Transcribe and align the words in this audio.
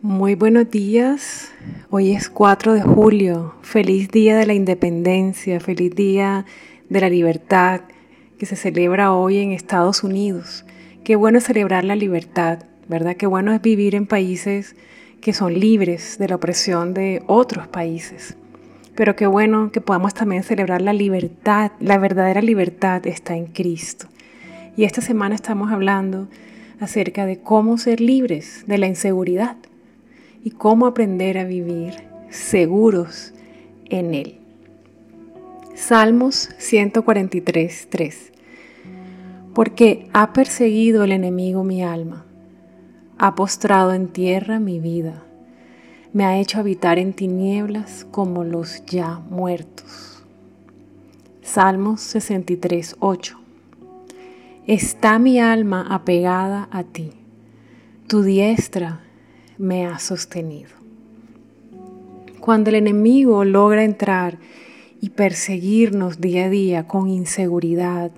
Muy 0.00 0.36
buenos 0.36 0.70
días. 0.70 1.50
Hoy 1.90 2.12
es 2.12 2.30
4 2.30 2.72
de 2.72 2.82
julio. 2.82 3.56
Feliz 3.62 4.08
día 4.08 4.36
de 4.36 4.46
la 4.46 4.54
independencia, 4.54 5.58
feliz 5.58 5.92
día 5.92 6.46
de 6.88 7.00
la 7.00 7.08
libertad 7.08 7.80
que 8.38 8.46
se 8.46 8.54
celebra 8.54 9.12
hoy 9.12 9.38
en 9.38 9.50
Estados 9.50 10.04
Unidos. 10.04 10.64
Qué 11.02 11.16
bueno 11.16 11.40
celebrar 11.40 11.82
la 11.82 11.96
libertad, 11.96 12.60
¿verdad? 12.86 13.16
Qué 13.16 13.26
bueno 13.26 13.52
es 13.52 13.60
vivir 13.60 13.96
en 13.96 14.06
países 14.06 14.76
que 15.20 15.32
son 15.32 15.58
libres 15.58 16.16
de 16.16 16.28
la 16.28 16.36
opresión 16.36 16.94
de 16.94 17.24
otros 17.26 17.66
países. 17.66 18.36
Pero 18.94 19.16
qué 19.16 19.26
bueno 19.26 19.72
que 19.72 19.80
podamos 19.80 20.14
también 20.14 20.44
celebrar 20.44 20.80
la 20.80 20.92
libertad. 20.92 21.72
La 21.80 21.98
verdadera 21.98 22.40
libertad 22.40 23.04
está 23.04 23.36
en 23.36 23.46
Cristo. 23.46 24.06
Y 24.76 24.84
esta 24.84 25.00
semana 25.00 25.34
estamos 25.34 25.72
hablando 25.72 26.28
acerca 26.78 27.26
de 27.26 27.40
cómo 27.40 27.78
ser 27.78 28.00
libres 28.00 28.62
de 28.68 28.78
la 28.78 28.86
inseguridad 28.86 29.56
y 30.48 30.50
cómo 30.50 30.86
aprender 30.86 31.36
a 31.36 31.44
vivir 31.44 31.92
seguros 32.30 33.34
en 33.90 34.14
Él. 34.14 34.38
Salmos 35.74 36.48
143, 36.56 37.88
3. 37.90 38.32
Porque 39.52 40.08
ha 40.14 40.32
perseguido 40.32 41.04
el 41.04 41.12
enemigo 41.12 41.64
mi 41.64 41.82
alma, 41.82 42.24
ha 43.18 43.34
postrado 43.34 43.92
en 43.92 44.08
tierra 44.08 44.58
mi 44.58 44.80
vida, 44.80 45.22
me 46.14 46.24
ha 46.24 46.38
hecho 46.38 46.60
habitar 46.60 46.98
en 46.98 47.12
tinieblas 47.12 48.06
como 48.10 48.42
los 48.42 48.86
ya 48.86 49.18
muertos. 49.28 50.24
Salmos 51.42 52.00
63, 52.00 52.96
8. 53.00 53.38
Está 54.66 55.18
mi 55.18 55.40
alma 55.40 55.86
apegada 55.90 56.70
a 56.70 56.84
ti, 56.84 57.10
tu 58.06 58.22
diestra 58.22 59.02
me 59.58 59.86
ha 59.86 59.98
sostenido. 59.98 60.70
Cuando 62.40 62.70
el 62.70 62.76
enemigo 62.76 63.44
logra 63.44 63.84
entrar 63.84 64.38
y 65.00 65.10
perseguirnos 65.10 66.20
día 66.20 66.46
a 66.46 66.48
día 66.48 66.86
con 66.86 67.08
inseguridad 67.08 68.10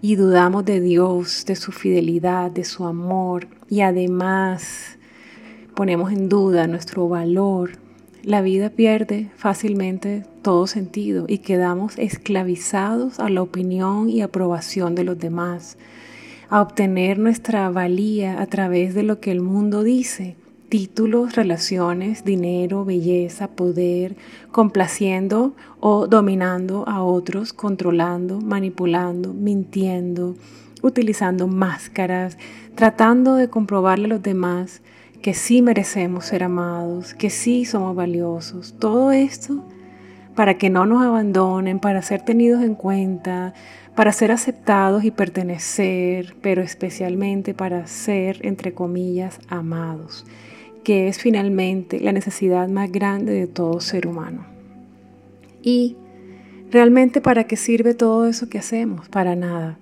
y 0.00 0.16
dudamos 0.16 0.64
de 0.64 0.80
Dios, 0.80 1.44
de 1.46 1.54
su 1.54 1.70
fidelidad, 1.70 2.50
de 2.50 2.64
su 2.64 2.84
amor 2.86 3.46
y 3.68 3.82
además 3.82 4.98
ponemos 5.76 6.12
en 6.12 6.28
duda 6.28 6.66
nuestro 6.66 7.08
valor, 7.08 7.72
la 8.24 8.40
vida 8.40 8.70
pierde 8.70 9.30
fácilmente 9.36 10.24
todo 10.42 10.66
sentido 10.66 11.26
y 11.28 11.38
quedamos 11.38 11.98
esclavizados 11.98 13.20
a 13.20 13.28
la 13.28 13.42
opinión 13.42 14.08
y 14.08 14.22
aprobación 14.22 14.94
de 14.94 15.04
los 15.04 15.18
demás, 15.18 15.76
a 16.48 16.60
obtener 16.62 17.18
nuestra 17.18 17.70
valía 17.70 18.40
a 18.40 18.46
través 18.46 18.94
de 18.94 19.02
lo 19.02 19.20
que 19.20 19.30
el 19.30 19.40
mundo 19.40 19.82
dice 19.82 20.36
títulos, 20.72 21.36
relaciones, 21.36 22.24
dinero, 22.24 22.86
belleza, 22.86 23.46
poder, 23.46 24.16
complaciendo 24.52 25.54
o 25.80 26.06
dominando 26.06 26.88
a 26.88 27.02
otros, 27.02 27.52
controlando, 27.52 28.40
manipulando, 28.40 29.34
mintiendo, 29.34 30.34
utilizando 30.80 31.46
máscaras, 31.46 32.38
tratando 32.74 33.34
de 33.34 33.50
comprobarle 33.50 34.06
a 34.06 34.08
los 34.08 34.22
demás 34.22 34.80
que 35.20 35.34
sí 35.34 35.60
merecemos 35.60 36.24
ser 36.24 36.42
amados, 36.42 37.12
que 37.12 37.28
sí 37.28 37.66
somos 37.66 37.94
valiosos. 37.94 38.74
Todo 38.78 39.12
esto 39.12 39.62
para 40.34 40.56
que 40.56 40.70
no 40.70 40.86
nos 40.86 41.02
abandonen, 41.02 41.80
para 41.80 42.00
ser 42.00 42.22
tenidos 42.22 42.62
en 42.62 42.76
cuenta, 42.76 43.52
para 43.94 44.10
ser 44.10 44.32
aceptados 44.32 45.04
y 45.04 45.10
pertenecer, 45.10 46.34
pero 46.40 46.62
especialmente 46.62 47.52
para 47.52 47.86
ser, 47.86 48.38
entre 48.40 48.72
comillas, 48.72 49.38
amados 49.48 50.24
que 50.84 51.08
es 51.08 51.18
finalmente 51.18 52.00
la 52.00 52.12
necesidad 52.12 52.68
más 52.68 52.90
grande 52.90 53.32
de 53.32 53.46
todo 53.46 53.80
ser 53.80 54.06
humano. 54.06 54.46
Y 55.62 55.96
realmente 56.70 57.20
para 57.20 57.44
qué 57.44 57.56
sirve 57.56 57.94
todo 57.94 58.26
eso 58.26 58.48
que 58.48 58.58
hacemos? 58.58 59.08
Para 59.08 59.36
nada. 59.36 59.78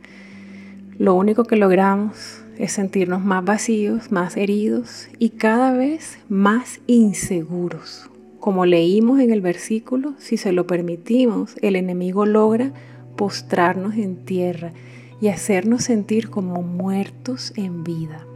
Lo 0.99 1.15
único 1.15 1.45
que 1.45 1.57
logramos 1.57 2.43
es 2.59 2.73
sentirnos 2.73 3.25
más 3.25 3.45
vacíos, 3.45 4.13
más 4.13 4.37
heridos 4.37 5.09
y 5.19 5.31
cada 5.31 5.73
vez 5.73 6.19
más 6.29 6.81
inseguros. 6.87 8.11
Como 8.39 8.67
leímos 8.67 9.21
en 9.21 9.31
el 9.31 9.41
versículo, 9.41 10.15
si 10.19 10.37
se 10.37 10.53
lo 10.53 10.67
permitimos, 10.67 11.57
el 11.63 11.77
enemigo 11.77 12.27
logra 12.27 12.73
postrarnos 13.17 13.97
en 13.97 14.17
tierra 14.17 14.73
y 15.21 15.29
hacernos 15.29 15.85
sentir 15.85 16.31
como 16.31 16.63
muertos 16.63 17.53
en 17.57 17.85
vida. 17.85 18.27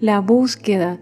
La 0.00 0.20
búsqueda 0.20 0.98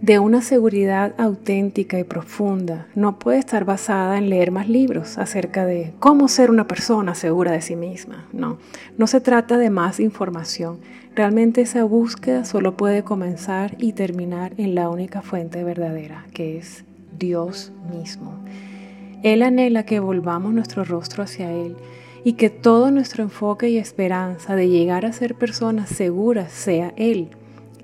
de 0.00 0.18
una 0.18 0.42
seguridad 0.42 1.14
auténtica 1.18 1.98
y 1.98 2.04
profunda 2.04 2.86
no 2.94 3.18
puede 3.18 3.38
estar 3.38 3.64
basada 3.64 4.18
en 4.18 4.28
leer 4.28 4.50
más 4.50 4.68
libros 4.68 5.16
acerca 5.16 5.64
de 5.64 5.94
cómo 5.98 6.28
ser 6.28 6.50
una 6.50 6.68
persona 6.68 7.14
segura 7.14 7.52
de 7.52 7.62
sí 7.62 7.76
misma. 7.76 8.26
No, 8.32 8.58
no 8.98 9.06
se 9.06 9.20
trata 9.20 9.56
de 9.56 9.70
más 9.70 9.98
información. 9.98 10.78
Realmente 11.14 11.62
esa 11.62 11.82
búsqueda 11.84 12.44
solo 12.44 12.76
puede 12.76 13.04
comenzar 13.04 13.74
y 13.78 13.94
terminar 13.94 14.52
en 14.58 14.74
la 14.74 14.90
única 14.90 15.22
fuente 15.22 15.64
verdadera, 15.64 16.26
que 16.34 16.58
es 16.58 16.84
Dios 17.18 17.72
mismo. 17.90 18.34
Él 19.22 19.42
anhela 19.42 19.84
que 19.84 19.98
volvamos 19.98 20.52
nuestro 20.52 20.84
rostro 20.84 21.22
hacia 21.22 21.50
Él 21.50 21.74
y 22.22 22.34
que 22.34 22.50
todo 22.50 22.90
nuestro 22.90 23.22
enfoque 23.22 23.70
y 23.70 23.78
esperanza 23.78 24.56
de 24.56 24.68
llegar 24.68 25.06
a 25.06 25.12
ser 25.12 25.34
personas 25.34 25.88
seguras 25.88 26.52
sea 26.52 26.92
Él 26.96 27.30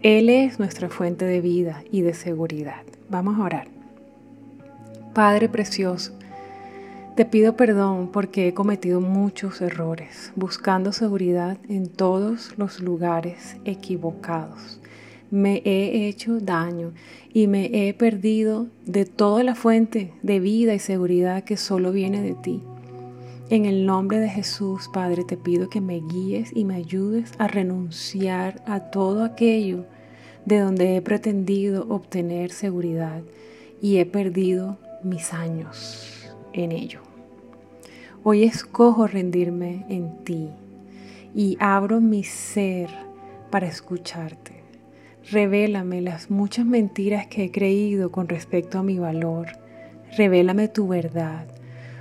él 0.03 0.29
es 0.31 0.59
nuestra 0.59 0.89
fuente 0.89 1.25
de 1.25 1.41
vida 1.41 1.85
y 1.93 2.01
de 2.01 2.13
seguridad. 2.13 2.83
Vamos 3.09 3.39
a 3.39 3.45
orar. 3.45 3.69
Padre 5.15 5.49
precioso, 5.49 6.13
te 7.15 7.25
pido 7.25 7.57
perdón 7.57 8.09
porque 8.13 8.49
he 8.49 8.55
cometido 8.55 9.01
muchos 9.01 9.61
errores, 9.61 10.33
buscando 10.35 10.91
seguridad 10.91 11.57
en 11.69 11.89
todos 11.89 12.53
los 12.57 12.81
lugares 12.81 13.57
equivocados. 13.65 14.81
Me 15.31 15.63
he 15.65 16.09
hecho 16.09 16.41
daño 16.41 16.93
y 17.33 17.47
me 17.47 17.89
he 17.89 17.95
perdido 17.95 18.67
de 18.85 19.05
toda 19.05 19.45
la 19.45 19.55
fuente 19.55 20.13
de 20.23 20.41
vida 20.41 20.75
y 20.75 20.81
seguridad 20.81 21.45
que 21.45 21.57
solo 21.57 21.93
viene 21.93 22.23
de 22.23 22.35
ti. 22.35 22.63
En 23.51 23.67
el 23.67 23.87
nombre 23.87 24.19
de 24.19 24.31
Jesús, 24.31 24.89
Padre, 24.93 25.25
te 25.25 25.37
pido 25.37 25.69
que 25.69 25.81
me 25.81 26.01
guíes 26.01 26.51
y 26.55 26.65
me 26.65 26.75
ayudes 26.75 27.33
a 27.39 27.47
renunciar 27.47 28.63
a 28.67 28.91
todo 28.91 29.25
aquello 29.25 29.85
de 30.45 30.59
donde 30.59 30.97
he 30.97 31.03
pretendido 31.03 31.87
obtener 31.89 32.51
seguridad 32.51 33.23
y 33.81 33.99
he 33.99 34.07
perdido 34.07 34.79
mis 35.03 35.33
años 35.33 36.31
en 36.53 36.73
ello. 36.73 37.01
Hoy 38.25 38.45
escojo 38.45 39.07
rendirme 39.07 39.85
en 39.89 40.25
ti 40.25 40.49
y 41.35 41.57
abro 41.61 42.01
mi 42.01 42.25
ser 42.25 42.91
para 43.51 43.67
escucharte. 43.67 44.63
Revélame 45.31 46.01
las 46.01 46.31
muchas 46.31 46.67
mentiras 46.67 47.27
que 47.27 47.45
he 47.45 47.51
creído 47.51 48.11
con 48.11 48.29
respecto 48.29 48.79
a 48.79 48.83
mi 48.83 48.99
valor. 48.99 49.49
Revélame 50.17 50.69
tu 50.69 50.89
verdad. 50.89 51.47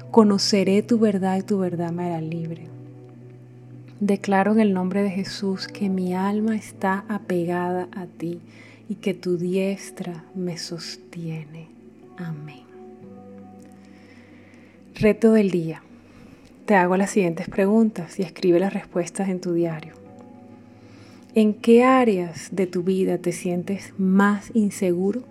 Conoceré 0.09 0.81
tu 0.83 0.99
verdad 0.99 1.37
y 1.37 1.43
tu 1.43 1.59
verdad 1.59 1.91
me 1.91 2.05
hará 2.05 2.21
libre. 2.21 2.67
Declaro 4.01 4.53
en 4.53 4.59
el 4.59 4.73
nombre 4.73 5.03
de 5.03 5.11
Jesús 5.11 5.67
que 5.67 5.87
mi 5.87 6.15
alma 6.15 6.55
está 6.55 7.05
apegada 7.07 7.87
a 7.95 8.07
ti 8.07 8.41
y 8.89 8.95
que 8.95 9.13
tu 9.13 9.37
diestra 9.37 10.23
me 10.33 10.57
sostiene. 10.57 11.67
Amén. 12.17 12.63
Reto 14.95 15.33
del 15.33 15.51
día. 15.51 15.83
Te 16.65 16.73
hago 16.73 16.97
las 16.97 17.11
siguientes 17.11 17.47
preguntas 17.47 18.19
y 18.19 18.23
escribe 18.23 18.59
las 18.59 18.73
respuestas 18.73 19.29
en 19.29 19.39
tu 19.39 19.53
diario. 19.53 19.93
¿En 21.35 21.53
qué 21.53 21.83
áreas 21.83 22.49
de 22.51 22.65
tu 22.65 22.81
vida 22.81 23.19
te 23.19 23.31
sientes 23.31 23.93
más 23.99 24.49
inseguro? 24.55 25.21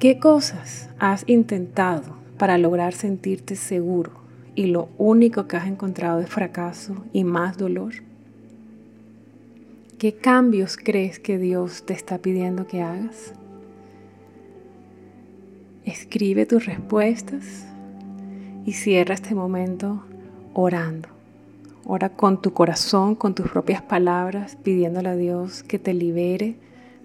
¿Qué 0.00 0.18
cosas 0.18 0.90
has 0.98 1.22
intentado 1.28 2.16
para 2.38 2.58
lograr 2.58 2.92
sentirte 2.92 3.54
seguro 3.54 4.27
y 4.58 4.66
lo 4.66 4.88
único 4.98 5.46
que 5.46 5.56
has 5.56 5.68
encontrado 5.68 6.18
es 6.18 6.28
fracaso 6.28 7.04
y 7.12 7.22
más 7.22 7.56
dolor? 7.56 7.92
¿Qué 9.98 10.16
cambios 10.16 10.76
crees 10.76 11.20
que 11.20 11.38
Dios 11.38 11.86
te 11.86 11.92
está 11.92 12.18
pidiendo 12.18 12.66
que 12.66 12.82
hagas? 12.82 13.34
Escribe 15.84 16.44
tus 16.44 16.66
respuestas 16.66 17.68
y 18.66 18.72
cierra 18.72 19.14
este 19.14 19.36
momento 19.36 20.02
orando. 20.54 21.08
Ora 21.84 22.08
con 22.08 22.42
tu 22.42 22.52
corazón, 22.52 23.14
con 23.14 23.36
tus 23.36 23.48
propias 23.48 23.82
palabras, 23.82 24.58
pidiéndole 24.60 25.10
a 25.10 25.14
Dios 25.14 25.62
que 25.62 25.78
te 25.78 25.94
libere 25.94 26.56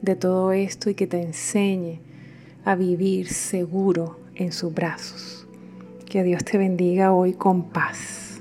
de 0.02 0.16
todo 0.16 0.54
esto 0.54 0.90
y 0.90 0.96
que 0.96 1.06
te 1.06 1.22
enseñe 1.22 2.00
a 2.66 2.74
vivir 2.74 3.28
seguro 3.28 4.18
en 4.34 4.52
sus 4.52 4.74
brazos. 4.74 5.43
Que 6.14 6.22
Dios 6.22 6.44
te 6.46 6.60
bendiga 6.60 7.12
hoy 7.12 7.34
con 7.34 7.64
paz. 7.72 8.33